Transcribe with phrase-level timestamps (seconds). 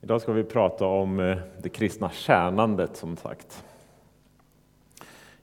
[0.00, 3.64] Idag ska vi prata om eh, det kristna tjänandet som sagt.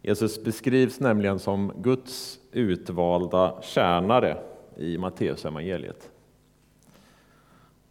[0.02, 4.38] Jesus beskrivs nämligen som Guds utvalda tjänare
[4.78, 6.10] i Matteusevangeliet.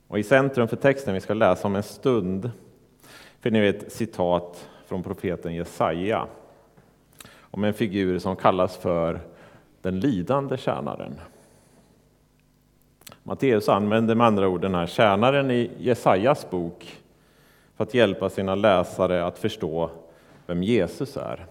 [0.08, 2.50] Och I centrum för texten vi ska läsa om en stund
[3.41, 6.27] finner vi ett citat från profeten Jesaja
[7.41, 9.21] om en figur som kallas för
[9.83, 11.21] den lidande tjänaren.
[13.27, 17.02] Matteus använder med andra ord den här tjänaren i Jesajas bok
[17.77, 19.90] för att hjälpa sina läsare att förstå
[20.46, 21.46] vem Jesus är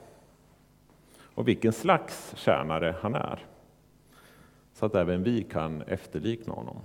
[1.36, 3.46] och vilken slags tjänare han är,
[4.74, 6.78] så att även vi kan efterlikna honom.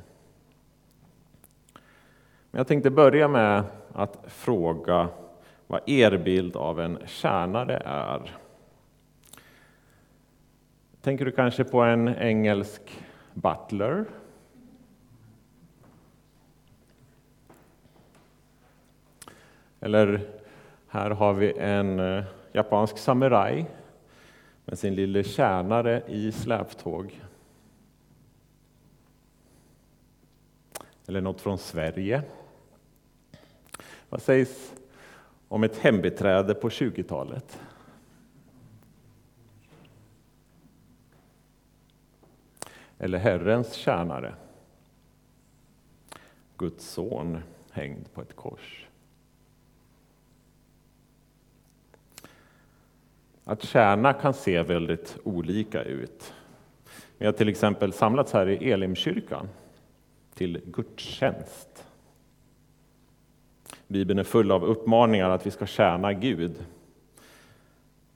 [2.50, 5.08] Men jag tänkte börja med att fråga
[5.66, 8.36] vad er bild av en tjänare är.
[11.00, 13.00] Tänker du kanske på en engelsk
[13.34, 14.04] butler
[19.80, 20.30] Eller
[20.88, 23.66] här har vi en eh, japansk samuraj
[24.64, 27.20] med sin lille tjänare i släptåg.
[31.06, 32.22] Eller något från Sverige.
[34.08, 34.74] Vad sägs
[35.48, 37.60] om ett hembiträde på 20-talet?
[42.98, 44.34] Eller Herrens tjänare?
[46.56, 48.87] Guds son hängd på ett kors.
[53.48, 56.34] Att tjäna kan se väldigt olika ut.
[57.18, 59.48] Vi har till exempel samlats här i Elimkyrkan
[60.34, 61.86] till gudstjänst.
[63.86, 66.64] Bibeln är full av uppmaningar att vi ska tjäna Gud.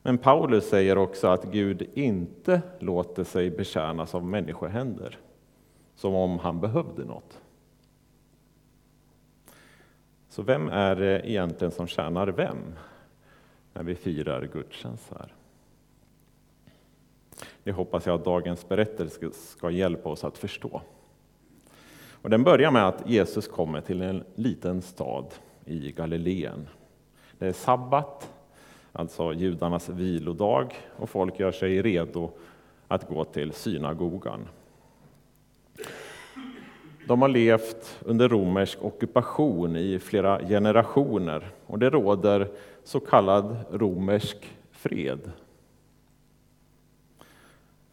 [0.02, 5.18] Men Paulus säger också att Gud inte låter sig betjänas av människohänder,
[5.94, 7.40] som om han behövde något.
[10.28, 12.74] Så vem är det egentligen som tjänar vem?
[13.72, 15.34] När vi firar gudstjänst här.
[17.64, 20.82] Det hoppas jag att dagens berättelse ska hjälpa oss att förstå.
[22.10, 25.26] Och den börjar med att Jesus kommer till en liten stad
[25.64, 26.68] i Galileen.
[27.38, 28.32] Det är sabbat,
[28.92, 32.30] alltså judarnas vilodag, och folk gör sig redo
[32.88, 34.48] att gå till synagogan.
[37.12, 42.48] De har levt under romersk ockupation i flera generationer och det råder
[42.84, 45.32] så kallad romersk fred.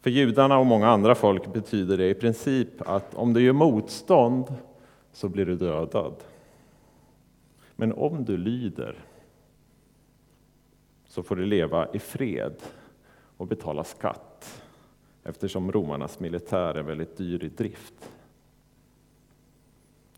[0.00, 4.54] För judarna och många andra folk betyder det i princip att om du gör motstånd
[5.12, 6.14] så blir du dödad.
[7.76, 9.04] Men om du lyder
[11.06, 12.54] så får du leva i fred
[13.36, 14.62] och betala skatt
[15.24, 18.10] eftersom romarnas militär är väldigt dyr i drift.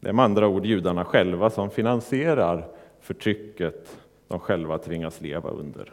[0.02, 2.68] Det är med andra ord judarna själva som finansierar
[3.00, 3.98] förtrycket
[4.28, 5.92] de själva tvingas leva under.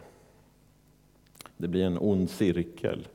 [1.57, 3.07] Det blir en ond cirkel,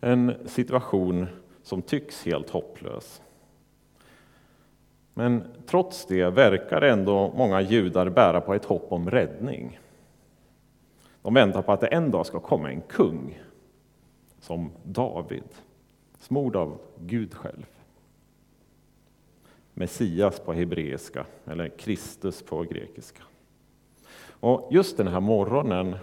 [0.00, 1.26] en situation
[1.62, 3.22] som tycks helt hopplös.
[5.14, 9.80] Men trots det verkar ändå många judar bära på ett hopp om räddning.
[11.22, 13.42] De väntar på att det en dag ska komma en kung,
[14.40, 15.48] som David,
[16.18, 17.66] smord av Gud själv.
[19.74, 23.22] Messias på hebreiska, eller Kristus på grekiska.
[24.40, 25.96] Och just den här morgonen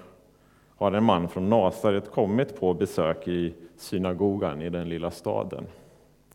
[0.75, 5.67] har en man från Nasaret kommit på besök i synagogan i den lilla staden.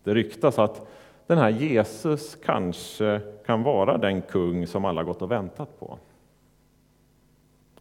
[0.03, 0.87] Det ryktas att
[1.27, 5.97] den här Jesus kanske kan vara den kung som alla gått och väntat på.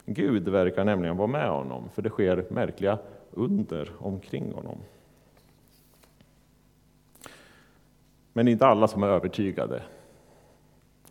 [0.05, 2.99] Gud verkar nämligen vara med honom, för det sker märkliga
[3.31, 4.79] under omkring honom.
[8.37, 9.83] Men inte alla som är övertygade.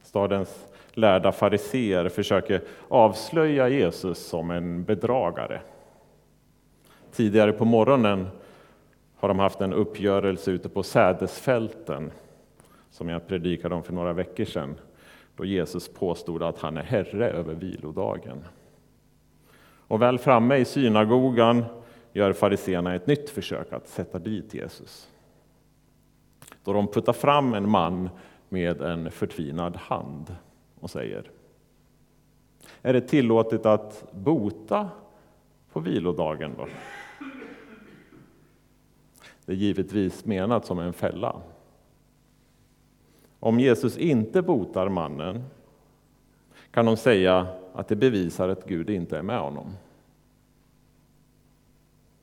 [0.02, 5.62] Stadens lärda fariseer försöker avslöja Jesus som en bedragare.
[7.12, 8.28] Tidigare på morgonen
[9.16, 12.12] har de haft en uppgörelse ute på sädesfälten
[12.91, 14.75] som jag predikade om för några veckor sedan,
[15.36, 18.44] då Jesus påstod att han är herre över vilodagen.
[19.88, 21.66] Och väl framme i synagogan
[22.13, 25.10] gör fariseerna ett nytt försök att sätta dit Jesus.
[26.65, 28.09] Då de puttar fram en man
[28.50, 30.35] med en förtvinad hand
[30.79, 31.31] och säger
[32.81, 34.89] Är det tillåtet att bota
[35.71, 36.67] på vilodagen då?
[39.45, 41.41] Det är givetvis menat som en fälla.
[43.39, 45.44] Om Jesus inte botar mannen
[46.71, 49.73] kan de säga att det bevisar att Gud inte är med honom.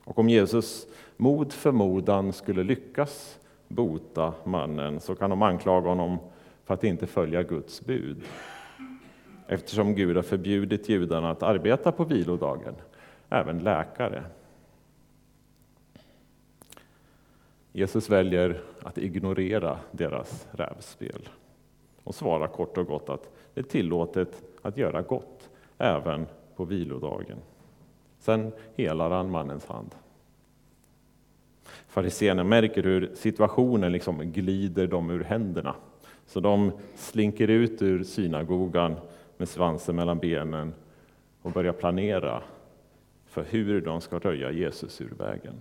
[0.03, 0.87] Och om Jesus
[1.17, 3.39] mot förmodan skulle lyckas
[3.73, 6.17] bota mannen så kan de anklaga honom
[6.65, 8.23] för att inte följa Guds bud.
[9.47, 12.75] eftersom Gud har förbjudit judarna att arbeta på vilodagen,
[13.29, 14.23] även läkare.
[17.71, 21.29] Jesus väljer att ignorera deras rävspel
[22.03, 27.37] och svarar kort och gott att det är tillåtet att göra gott även på vilodagen.
[28.19, 29.95] Sen helar han mannens hand.
[31.87, 35.75] Fariséerna märker hur situationen liksom glider dem ur händerna.
[36.25, 38.95] Så de slinker ut ur synagogan
[39.37, 40.73] med svansen mellan benen
[41.41, 42.41] och börjar planera
[43.25, 45.53] för hur de ska röja Jesus ur vägen.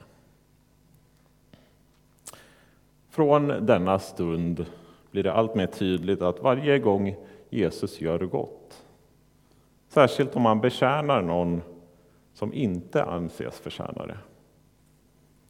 [3.11, 4.67] Från denna stund
[5.11, 7.17] blir det allt mer tydligt att varje gång
[7.51, 8.85] Jesus gör gott,
[9.89, 11.63] särskilt om han betjänar någon
[12.35, 14.19] som inte anses förtjäna det,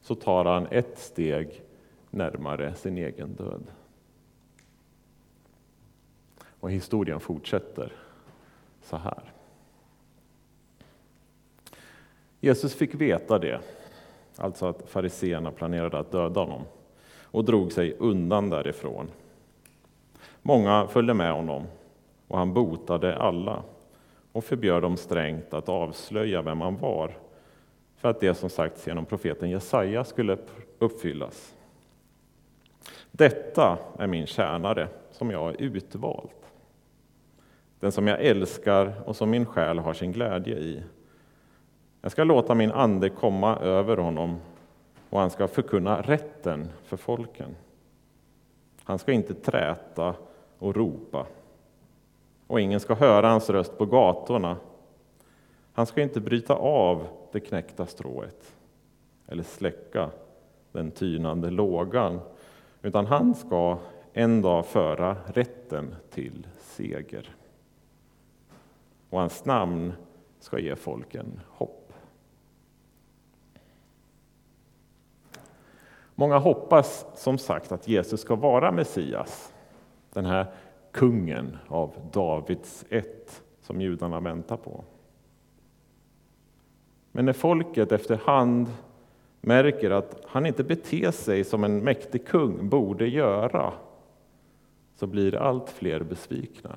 [0.02, 1.62] så tar han ett steg
[2.10, 3.62] närmare sin egen död.
[6.60, 7.92] Och historien fortsätter
[8.82, 9.32] så här.
[12.40, 13.60] Jesus fick veta det,
[14.36, 16.62] alltså att fariseerna planerade att döda honom,
[17.22, 19.08] och drog sig undan därifrån.
[20.42, 21.62] Många följde med honom,
[22.28, 23.62] och han botade alla
[24.32, 27.16] och förbjöd dem strängt att avslöja vem han var,
[28.02, 30.38] för att det som sagts genom profeten Jesaja skulle
[30.78, 31.54] uppfyllas.
[33.10, 36.42] Detta är min tjänare, som jag har utvalt
[37.82, 40.82] den som jag älskar och som min själ har sin glädje i.
[42.00, 44.40] Jag ska låta min ande komma över honom
[45.10, 47.56] och han ska förkunna rätten för folken.
[48.84, 50.14] Han ska inte träta
[50.58, 51.26] och ropa
[52.46, 54.56] och ingen ska höra hans röst på gatorna.
[55.72, 58.54] Han ska inte bryta av det knäckta strået
[59.26, 60.10] eller släcka
[60.72, 62.20] den tynande lågan,
[62.82, 63.78] utan han ska
[64.12, 67.36] en dag föra rätten till seger
[69.10, 69.92] och hans namn
[70.40, 71.92] ska ge folken hopp.
[76.14, 79.52] Många hoppas som sagt att Jesus ska vara Messias,
[80.12, 80.46] den här
[80.90, 84.84] kungen av Davids ett som judarna väntar på.
[87.12, 88.68] Men när folket efterhand
[89.40, 93.72] märker att han inte beter sig som en mäktig kung borde göra,
[94.94, 96.76] så blir allt fler besvikna.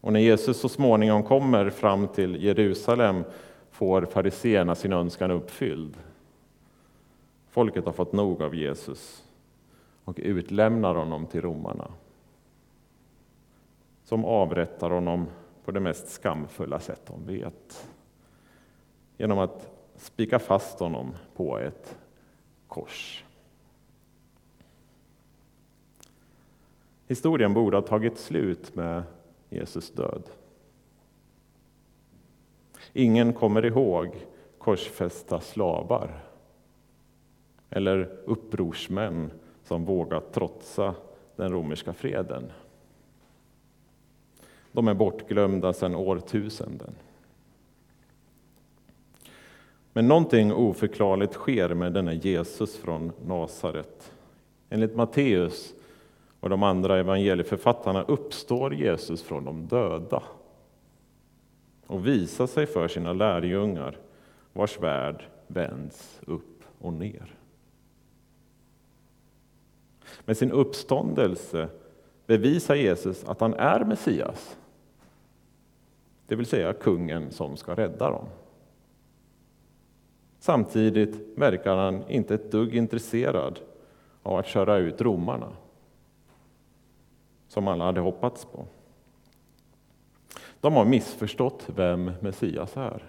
[0.00, 3.24] Och när Jesus så småningom kommer fram till Jerusalem
[3.70, 5.96] får fariseerna sin önskan uppfylld.
[7.50, 9.24] Folket har fått nog av Jesus
[10.04, 11.90] och utlämnar honom till romarna
[14.04, 15.26] som avrättar honom
[15.64, 17.88] på det mest skamfulla sätt de vet
[19.16, 21.98] genom att spika fast honom på ett
[22.68, 23.24] kors.
[27.06, 29.02] Historien borde ha tagit slut med
[29.50, 30.22] Jesus död.
[32.92, 34.26] Ingen kommer ihåg
[34.58, 36.24] korsfästa slavar
[37.70, 39.30] eller upprorsmän
[39.64, 40.94] som vågat trotsa
[41.36, 42.52] den romerska freden.
[44.72, 46.94] De är bortglömda sedan årtusenden.
[49.96, 54.12] Men någonting oförklarligt sker med denne Jesus från Nasaret.
[54.70, 55.74] Enligt Matteus
[56.40, 60.22] och de andra evangelieförfattarna uppstår Jesus från de döda
[61.86, 63.98] och visar sig för sina lärjungar
[64.52, 67.34] vars värld vänds upp och ner.
[70.24, 71.68] Med sin uppståndelse
[72.26, 74.56] bevisar Jesus att han är Messias,
[76.26, 78.26] det vill säga kungen som ska rädda dem.
[80.44, 83.60] Samtidigt verkar han inte ett dugg intresserad
[84.22, 85.52] av att köra ut romarna
[87.48, 88.66] som alla hade hoppats på.
[90.60, 93.04] De har missförstått vem Messias är.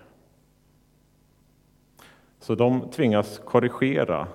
[2.40, 4.28] Så de tvingas korrigera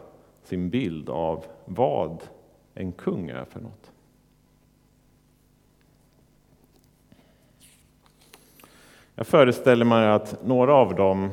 [0.43, 2.23] sin bild av vad
[2.75, 3.93] en kung är för något.
[9.15, 11.31] Jag föreställer mig att några av dem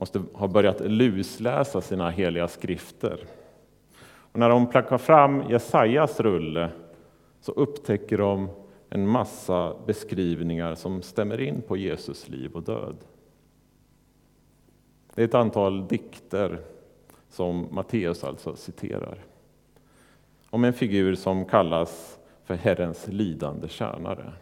[0.00, 3.24] måste ha börjat lusläsa sina heliga skrifter.
[4.02, 6.70] Och när de plockar fram Jesajas rulle
[7.40, 8.48] så upptäcker de
[8.90, 12.96] en massa beskrivningar som stämmer in på Jesus liv och död.
[15.14, 16.60] Det är ett antal dikter
[17.28, 19.18] som Matteus alltså citerar.
[20.50, 24.32] Om en figur som kallas för Herrens lidande tjänare.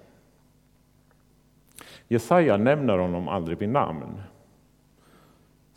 [2.08, 4.22] Jesaja nämner honom aldrig vid namn.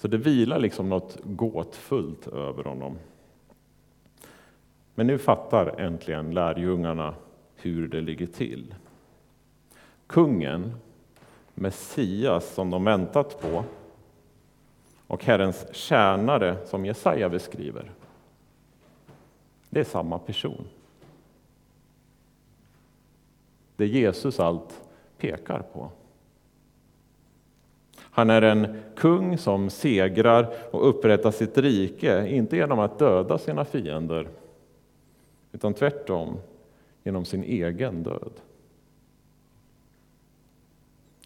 [0.01, 2.97] Så det vilar liksom något gåtfullt över honom.
[4.95, 7.15] Men nu fattar äntligen lärjungarna
[7.55, 8.75] hur det ligger till.
[10.07, 10.73] kungen,
[11.53, 13.63] Messias som de väntat på
[15.07, 17.91] och Herrens tjänare som Jesaja beskriver.
[19.69, 20.67] Det är samma person.
[23.75, 24.81] Det Jesus allt
[25.17, 25.91] pekar på.
[28.11, 33.65] Han är en kung som segrar och upprättar sitt rike, inte genom att döda sina
[33.65, 34.27] fiender,
[35.51, 36.37] utan tvärtom
[37.03, 38.31] genom sin egen död.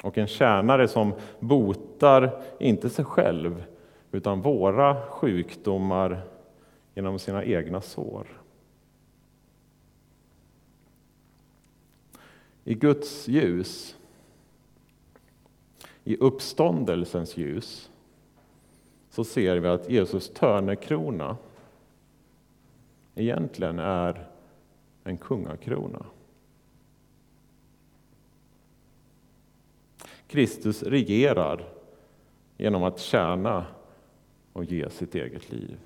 [0.04, 3.64] Och en tjänare som botar, inte sig själv,
[4.12, 6.22] utan våra sjukdomar
[6.96, 8.28] genom sina egna sår.
[12.64, 13.96] I Guds ljus,
[16.06, 17.92] i uppståndelsens ljus,
[19.10, 21.38] så ser vi att Jesus törnekrona
[23.16, 24.28] egentligen är
[25.04, 26.06] en kungakrona.
[30.28, 31.70] Kristus regerar
[32.58, 33.66] genom att tjäna
[34.54, 35.78] och ge sitt eget liv.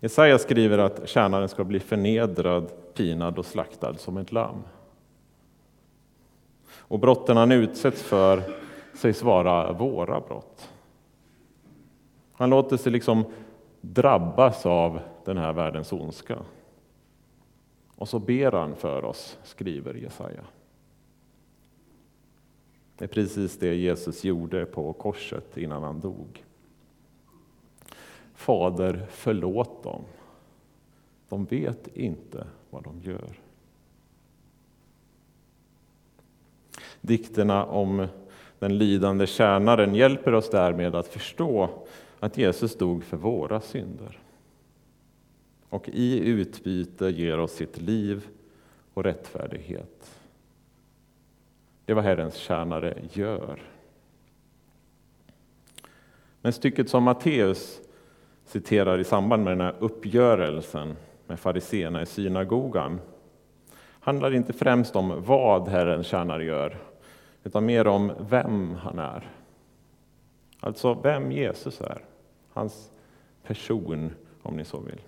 [0.00, 4.62] Jesaja skriver att tjänaren ska bli förnedrad, pinad och slaktad som ett lamm.
[6.88, 8.42] Och brotten han utsätts för
[8.94, 10.70] sägs vara våra brott.
[12.32, 13.24] Han låter sig liksom
[13.80, 16.38] drabbas av den här världens ondska.
[17.96, 20.44] Och så ber han för oss, skriver Jesaja.
[22.96, 26.44] Det är precis det Jesus gjorde på korset innan han dog.
[28.34, 30.02] Fader, förlåt dem.
[31.28, 33.43] De vet inte vad de gör.
[37.06, 38.06] Dikterna om
[38.58, 41.70] den lidande tjänaren hjälper oss därmed att förstå
[42.20, 44.18] att Jesus dog för våra synder.
[45.68, 48.28] Och i utbyte ger oss sitt liv
[48.94, 50.20] och rättfärdighet.
[51.84, 53.62] Det är vad Herrens tjänare gör.
[56.40, 57.80] Men stycket som Matteus
[58.44, 60.96] citerar i samband med den här uppgörelsen
[61.26, 63.00] med fariseerna i synagogan
[64.04, 66.76] handlar inte främst om vad Herrens tjänare gör,
[67.44, 69.30] utan mer om vem han är.
[70.60, 72.04] Alltså vem Jesus är,
[72.52, 72.90] hans
[73.42, 74.10] person
[74.42, 75.00] om ni så vill.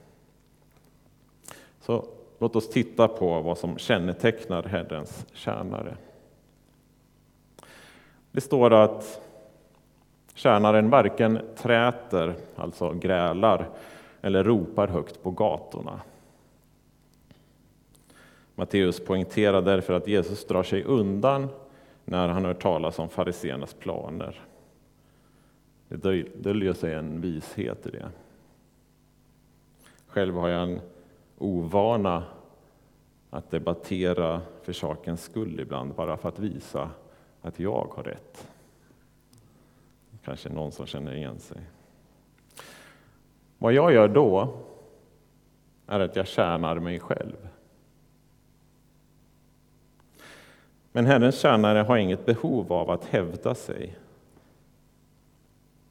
[1.81, 2.05] Så
[2.39, 5.97] låt oss titta på vad som kännetecknar Herrens tjänare.
[8.33, 9.21] Det står att
[10.35, 13.69] tjänaren varken träter, alltså grälar,
[14.21, 16.01] eller ropar högt på gatorna.
[18.55, 21.49] Matteus poängterar därför att Jesus drar sig undan
[22.09, 24.41] när han hör talas om fariseernas planer.
[25.89, 28.09] Det döljer sig en vishet i det.
[30.07, 30.81] Själv har jag en
[31.39, 32.25] ovana
[33.31, 36.91] att debattera för sakens skull ibland, bara för att visa
[37.43, 38.51] att jag har rätt.
[40.25, 41.61] Kanske någon som känner igen sig.
[43.59, 44.59] Vad jag gör då
[45.87, 47.49] är att jag tjänar mig själv.
[50.97, 53.99] Men Herrens tjänare har inget behov av att hävda sig.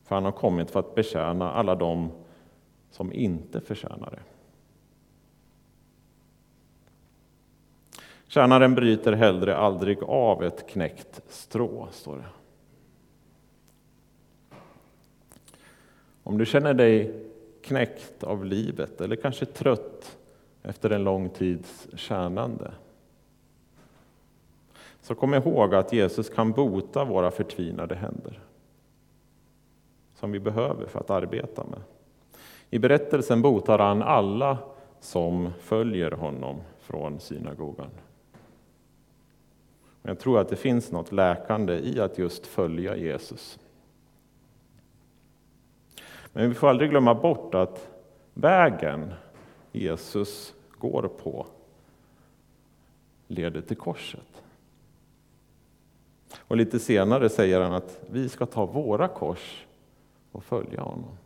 [0.04, 2.12] För han har kommit för att betjäna alla dem
[2.92, 4.22] som inte förtjänar det.
[8.28, 12.30] Tjänaren bryter hellre aldrig av ett knäckt strå, står det.
[16.24, 17.26] Om du känner dig
[17.62, 20.18] knäckt av livet eller kanske trött
[20.64, 22.72] efter en lång tids tjänande.
[25.06, 28.40] Så kom ihåg att Jesus kan bota våra förtvinade händer.
[30.16, 31.80] Som vi behöver för att arbeta med.
[32.70, 34.58] I berättelsen botar han alla
[35.00, 37.90] som följer honom från synagogan.
[40.02, 43.60] Jag tror att det finns något läkande i att just följa Jesus.
[46.34, 47.90] Men vi får aldrig glömma bort att
[48.34, 49.14] vägen
[49.72, 51.46] Jesus går på
[53.28, 54.42] leder till korset.
[56.40, 59.66] Och lite senare säger han att vi ska ta våra kors
[60.32, 61.18] och följa honom.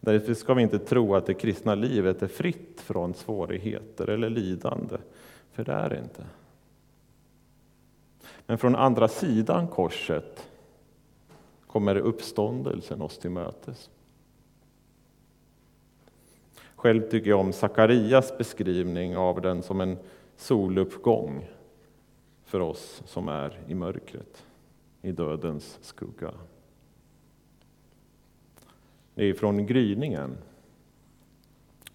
[0.00, 4.96] Därför ska vi inte tro att det kristna livet är fritt från svårigheter eller lidande,
[5.52, 6.24] för det är det inte.
[8.46, 10.46] Men från andra sidan korset
[11.66, 13.90] kommer uppståndelsen oss till mötes.
[16.76, 19.98] Själv tycker jag om Sakarias beskrivning av den som en
[20.36, 21.48] soluppgång
[22.48, 24.46] för oss som är i mörkret,
[25.02, 26.34] i dödens skugga.
[29.14, 30.38] Det är från gryningen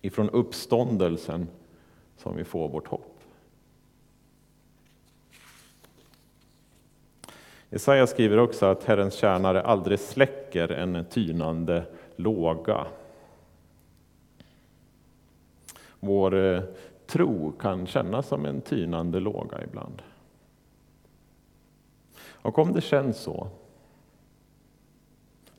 [0.01, 1.48] ifrån uppståndelsen
[2.17, 3.19] som vi får vårt hopp.
[7.69, 12.88] Jesaja skriver också att Herrens tjänare aldrig släcker en tynande låga.
[16.00, 16.63] Vår eh,
[17.07, 20.01] tro kan kännas som en tynande låga ibland.
[22.43, 23.47] Och om det känns så,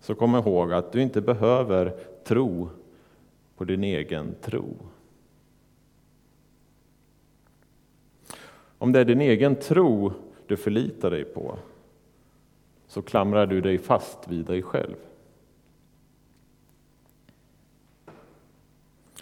[0.01, 1.91] så kom ihåg att du inte behöver
[2.25, 2.69] tro
[3.57, 4.77] på din egen tro.
[8.79, 10.13] Om det är din egen tro
[10.47, 11.59] du förlitar dig på,
[12.87, 14.97] så klamrar du dig fast vid dig själv.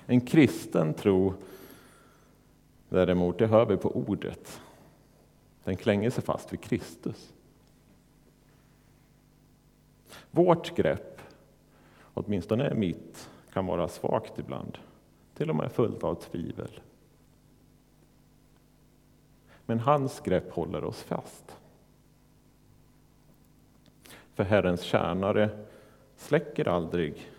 [0.06, 1.34] En kristen tro
[2.88, 4.60] däremot, det hör vi på ordet.
[5.64, 7.32] Den klänger sig fast vid Kristus.
[10.34, 11.20] Vårt grepp,
[12.14, 14.78] åtminstone mitt, kan vara svagt ibland.
[15.34, 16.80] Till och med fullt av tvivel.
[19.66, 21.56] Men hans grepp håller oss fast.
[24.34, 25.50] För Herrens tjänare
[26.16, 27.30] släcker aldrig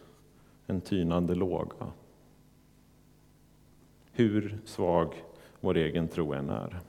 [0.68, 1.92] en tynande låga.
[4.12, 5.14] Hur svag
[5.60, 6.80] vår egen tro än är.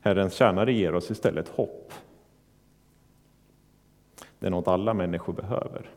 [0.00, 1.92] Herrens tjänare ger oss istället hopp.
[4.40, 5.90] Det är något alla människor behöver.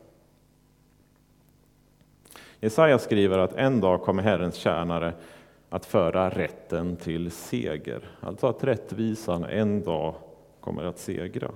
[2.60, 5.12] Jesaja skriver att en dag kommer Herrens tjänare
[5.68, 8.08] att föra rätten till seger.
[8.20, 10.14] Alltså att rättvisan en dag
[10.60, 11.50] kommer att segra.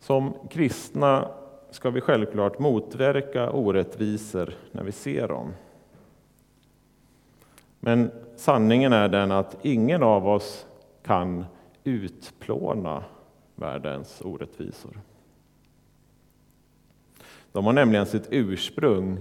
[0.00, 1.28] Som kristna
[1.70, 5.52] ska vi självklart motverka orättvisor när vi ser dem.
[7.80, 10.66] Men sanningen är den att ingen av oss
[11.02, 11.44] kan
[11.84, 13.04] utplåna
[13.60, 15.00] världens orättvisor.
[17.52, 19.18] De har nämligen sitt ursprung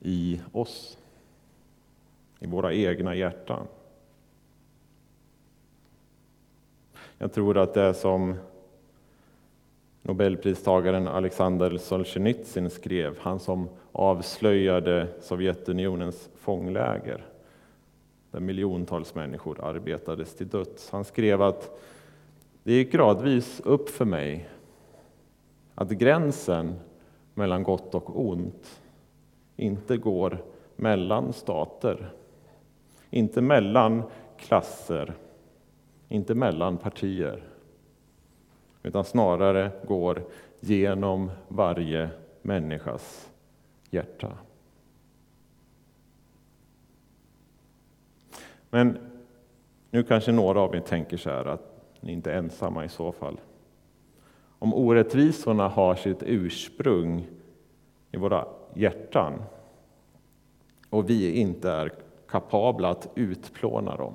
[0.00, 0.98] i oss,
[2.38, 3.66] i våra egna hjärtan.
[7.18, 8.34] Jag tror att det är som
[10.02, 17.26] Nobelpristagaren Alexander Solzhenitsyn skrev, han som avslöjade Sovjetunionens fångläger
[18.30, 20.90] där miljontals människor arbetades till döds.
[20.90, 21.80] Han skrev att
[22.62, 24.48] det gick gradvis upp för mig
[25.74, 26.74] att gränsen
[27.34, 28.80] mellan gott och ont
[29.56, 30.44] inte går
[30.76, 32.12] mellan stater,
[33.10, 34.02] inte mellan
[34.36, 35.14] klasser,
[36.08, 37.42] inte mellan partier,
[38.82, 40.22] utan snarare går
[40.60, 42.08] genom varje
[42.42, 43.30] människas
[43.90, 44.38] hjärta.
[48.70, 48.98] Men
[49.90, 53.12] nu kanske några av er tänker så här att ni är inte ensamma i så
[53.12, 53.40] fall.
[54.58, 57.26] Om orättvisorna har sitt ursprung
[58.10, 59.42] i våra hjärtan
[60.90, 61.92] och vi inte är
[62.28, 64.14] kapabla att utplåna dem,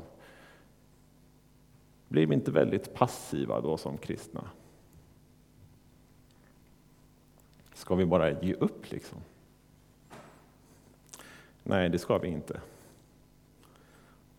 [2.07, 4.49] blir vi inte väldigt passiva då som kristna?
[7.73, 9.17] Ska vi bara ge upp liksom?
[11.63, 12.61] Nej, det ska vi inte.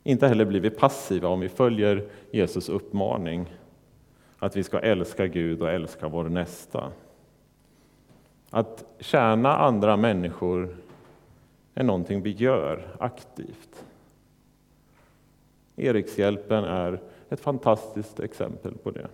[0.06, 3.54] Inte heller blir vi passiva om vi följer Jesus uppmaning
[4.38, 6.92] att vi ska älska Gud och älska vår nästa.
[8.50, 10.76] Att tjäna andra människor
[11.74, 13.84] är någonting vi gör aktivt.
[15.76, 19.08] Erikshjälpen är ett fantastiskt exempel på det.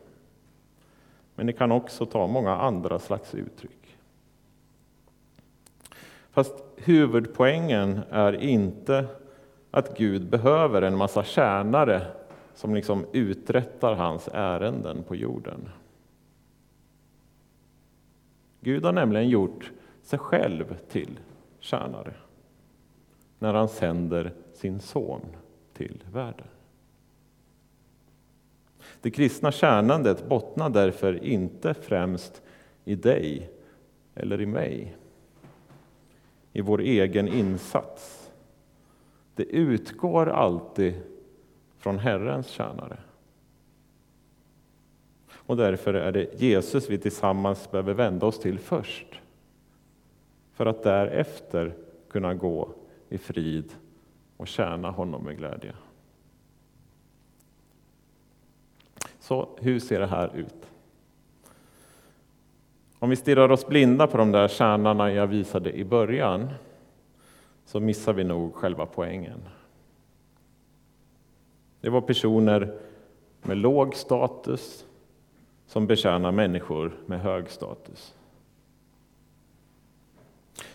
[1.35, 3.97] Men det kan också ta många andra slags uttryck.
[6.31, 9.07] Fast huvudpoängen är inte
[9.71, 12.07] att Gud behöver en massa tjänare
[12.55, 15.69] som liksom uträttar hans ärenden på jorden.
[18.61, 19.71] Gud har nämligen gjort
[20.03, 21.19] sig själv till
[21.61, 22.13] tjänare
[23.39, 25.21] när han sänder sin son
[25.73, 26.47] till världen.
[29.01, 32.43] Det kristna tjänandet bottnar därför inte främst
[32.85, 33.51] i dig
[34.15, 34.97] eller i mig,
[36.53, 38.20] i vår egen insats.
[39.41, 40.95] Det utgår alltid
[41.79, 42.97] från Herrens tjänare.
[45.33, 49.21] Och därför är det Jesus vi tillsammans behöver vända oss till först.
[50.53, 51.75] För att därefter
[52.11, 52.69] kunna gå
[53.09, 53.73] i frid
[54.37, 55.73] och tjäna honom med glädje.
[59.21, 60.71] Så hur ser det här ut?
[62.99, 66.49] Om vi stirrar oss blinda på de där kärnorna jag visade i början
[67.71, 69.41] så missar vi nog själva poängen.
[71.81, 72.75] Det var personer
[73.43, 74.87] med låg status
[75.67, 78.15] som betjänar människor med hög status.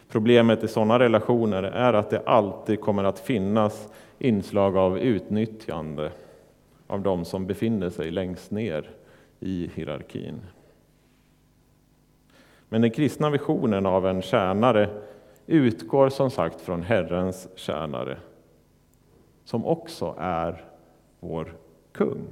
[0.09, 6.11] Problemet i sådana relationer är att det alltid kommer att finnas inslag av utnyttjande
[6.87, 8.89] av de som befinner sig längst ner
[9.39, 10.41] i hierarkin.
[12.69, 14.89] Men den kristna visionen av en tjänare
[15.47, 18.17] utgår som sagt från Herrens tjänare,
[19.43, 20.63] som också är
[21.19, 21.57] vår
[21.91, 22.27] kung.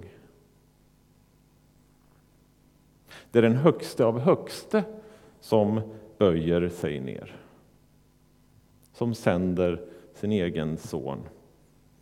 [3.31, 4.83] Det är den högste av högste
[5.39, 5.81] som
[6.17, 7.35] böjer sig ner.
[8.93, 11.19] Som sänder sin egen son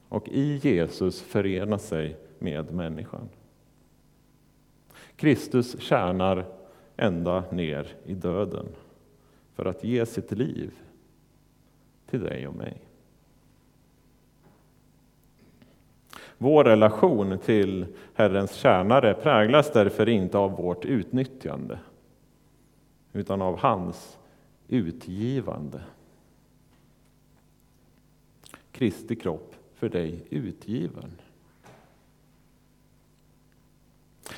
[0.09, 3.29] och i Jesus förenar sig med människan.
[5.15, 6.45] Kristus tjänar
[6.97, 8.65] ända ner i döden
[9.53, 10.71] för att ge sitt liv
[12.11, 12.77] till dig och mig.
[16.37, 21.79] Vår relation till Herrens tjänare präglas därför inte av vårt utnyttjande
[23.13, 24.17] utan av hans
[24.67, 25.81] utgivande.
[28.71, 31.11] Kristi kropp för dig utgiven.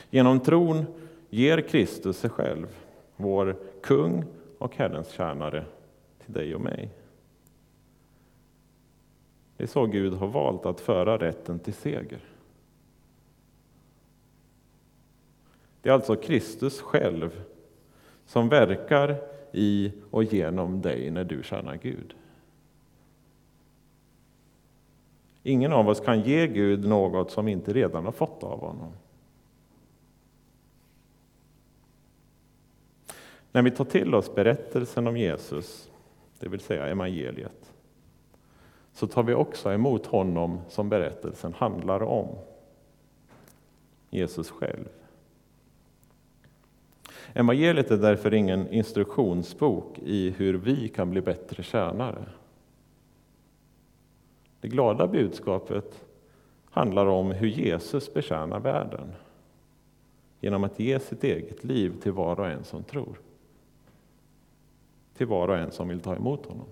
[0.09, 0.86] Genom tron
[1.29, 2.67] ger Kristus sig själv,
[3.15, 4.25] vår kung
[4.57, 5.65] och Herrens tjänare,
[6.25, 6.89] till dig och mig.
[9.63, 12.19] Det är så Gud har valt att föra rätten till seger.
[15.82, 17.43] Det är alltså Kristus själv
[18.26, 19.15] som verkar
[19.52, 22.15] i och genom dig när du tjänar Gud.
[25.43, 28.91] Ingen av oss kan ge Gud något som vi inte redan har fått av honom.
[33.52, 35.91] När vi tar till oss berättelsen om Jesus,
[36.39, 37.72] det vill säga evangeliet,
[38.93, 42.27] så tar vi också emot honom som berättelsen handlar om.
[44.10, 44.89] Jesus själv.
[47.34, 52.25] Evangeliet är därför ingen instruktionsbok i hur vi kan bli bättre tjänare.
[54.60, 56.06] Det glada budskapet
[56.69, 59.13] handlar om hur Jesus betjänar världen
[60.39, 63.19] genom att ge sitt eget liv till var och en som tror.
[65.17, 66.67] Till var och en som vill ta emot honom.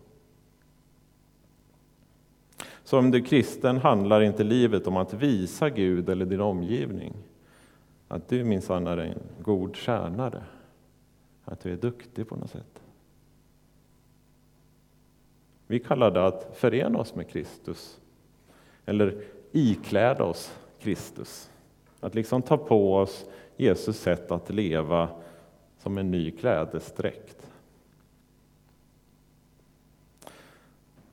[2.91, 7.13] Som du är kristen handlar inte livet om att visa Gud eller din omgivning
[8.07, 10.43] att du minsann är en god tjänare,
[11.45, 12.83] att du är duktig på något sätt.
[15.67, 17.99] Vi kallar det att förena oss med Kristus,
[18.85, 21.51] eller ikläda oss Kristus.
[21.99, 23.25] Att liksom ta på oss
[23.57, 25.09] Jesus sätt att leva
[25.77, 27.50] som en ny klädesdräkt.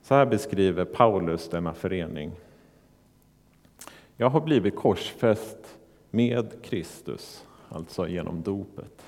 [0.09, 2.31] Så här beskriver Paulus denna förening.
[4.17, 5.77] Jag har blivit korsfäst
[6.09, 9.05] med Kristus, alltså genom dopet.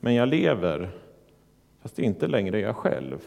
[0.00, 0.90] Men jag lever,
[1.80, 3.18] fast inte längre jag själv.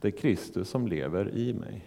[0.00, 1.84] Det är Kristus som lever i mig.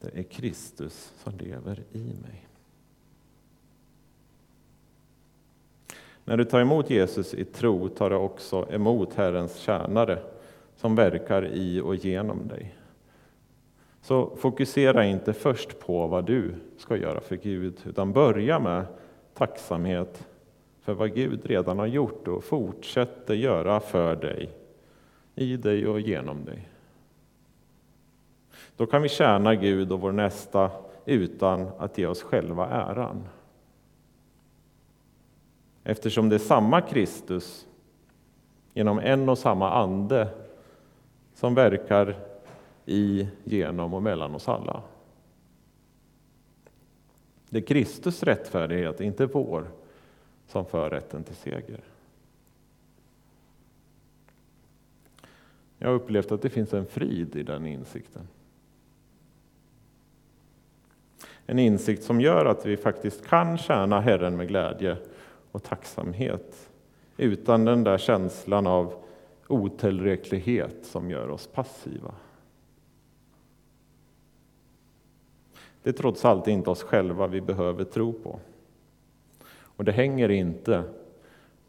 [0.00, 2.47] Det är Kristus som lever i mig.
[6.28, 10.18] När du tar emot Jesus i tro tar du också emot Herrens tjänare
[10.76, 12.74] som verkar i och genom dig.
[14.02, 18.84] Så fokusera inte först på vad du ska göra för Gud, utan börja med
[19.34, 20.26] tacksamhet
[20.82, 24.50] för vad Gud redan har gjort och fortsätter göra för dig,
[25.34, 26.68] i dig och genom dig.
[28.76, 30.70] Då kan vi tjäna Gud och vår nästa
[31.04, 33.24] utan att ge oss själva äran.
[35.88, 37.66] Eftersom det är samma Kristus
[38.74, 40.28] genom en och samma ande
[41.34, 42.16] som verkar
[42.86, 44.82] i, genom och mellan oss alla.
[47.50, 49.70] Det är Kristus rättfärdighet, inte vår,
[50.46, 51.80] som för rätten till seger.
[55.78, 58.28] Jag har upplevt att det finns en frid i den insikten.
[61.46, 64.96] En insikt som gör att vi faktiskt kan tjäna Herren med glädje
[65.58, 66.70] och tacksamhet
[67.16, 68.94] utan den där känslan av
[69.48, 72.14] otillräcklighet som gör oss passiva.
[75.82, 78.40] Det är trots allt inte oss själva vi behöver tro på.
[79.48, 80.84] Och det hänger inte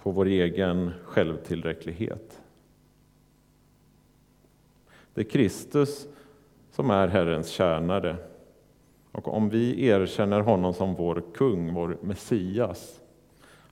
[0.01, 2.41] på vår egen självtillräcklighet.
[5.13, 6.07] Det är Kristus
[6.71, 8.15] som är Herrens tjänare.
[9.11, 12.98] Och om vi erkänner honom som vår kung, vår Messias,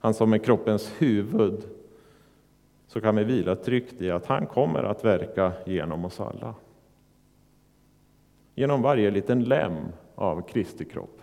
[0.00, 1.64] han som är kroppens huvud,
[2.86, 6.54] så kan vi vila tryggt i att han kommer att verka genom oss alla.
[8.54, 9.76] Genom varje liten lem
[10.14, 11.22] av Kristi kropp.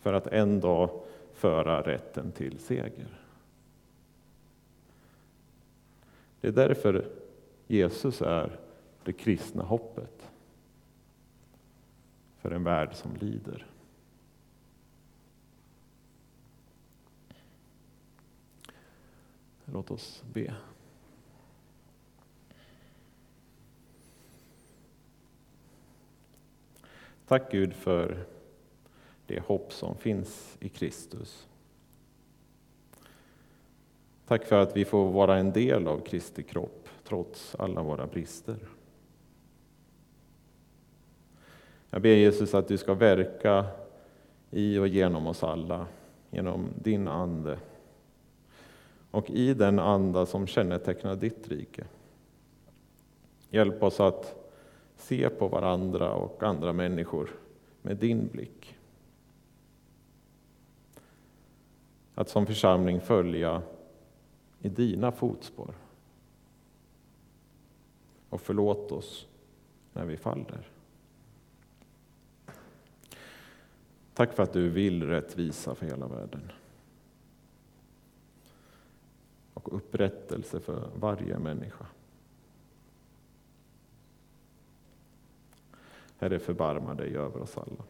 [0.00, 0.90] För att en dag
[1.32, 3.18] föra rätten till seger.
[6.40, 7.08] Det är därför
[7.66, 8.58] Jesus är
[9.04, 10.30] det kristna hoppet
[12.40, 13.71] för en värld som lider.
[19.72, 20.54] Låt oss be.
[27.26, 28.24] Tack Gud för
[29.26, 31.48] det hopp som finns i Kristus.
[34.26, 38.56] Tack för att vi får vara en del av Kristi kropp trots alla våra brister.
[41.90, 43.66] Jag ber Jesus att du ska verka
[44.50, 45.86] i och genom oss alla,
[46.30, 47.58] genom din Ande
[49.12, 51.84] och i den anda som kännetecknar ditt rike.
[53.50, 54.50] Hjälp oss att
[54.96, 57.30] se på varandra och andra människor
[57.82, 58.76] med din blick.
[62.14, 63.62] Att som församling följa
[64.60, 65.74] i dina fotspår.
[68.28, 69.26] Och förlåt oss
[69.92, 70.68] när vi faller.
[74.14, 76.52] Tack för att du vill rättvisa för hela världen
[79.62, 81.86] och upprättelse för varje människa.
[86.18, 87.84] Herre, förbarma dig över oss alla.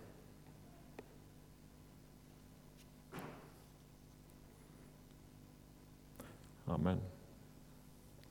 [6.64, 7.11] Amen.